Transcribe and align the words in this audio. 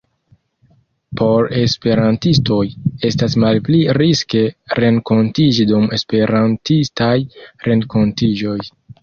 Por 1.19 1.49
Esperantistoj, 1.57 2.65
estas 3.09 3.35
malpli 3.43 3.83
riske 3.99 4.41
renkontiĝi 4.81 5.69
dum 5.75 5.87
Esperantistaj 5.99 7.13
renkontiĝoj. 7.69 8.59